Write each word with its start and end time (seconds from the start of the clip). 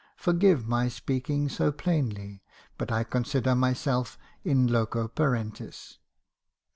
Forgive 0.15 0.67
my 0.67 0.87
speaking 0.87 1.47
so 1.47 1.71
plainly, 1.71 2.41
but 2.75 2.91
I 2.91 3.03
consider 3.03 3.53
myself 3.53 4.17
in 4.43 4.65
loco 4.65 5.07
parentis? 5.07 5.99